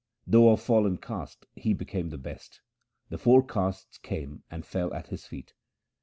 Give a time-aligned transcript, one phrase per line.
[0.25, 2.61] Though of fallen caste he became the best:
[3.09, 5.53] the four castes came and fell at his feet.